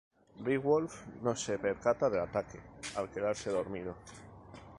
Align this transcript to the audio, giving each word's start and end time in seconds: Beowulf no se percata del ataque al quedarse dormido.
Beowulf 0.45 0.95
no 1.21 1.35
se 1.35 1.59
percata 1.59 2.09
del 2.09 2.21
ataque 2.21 2.59
al 2.95 3.11
quedarse 3.11 3.51
dormido. 3.51 3.93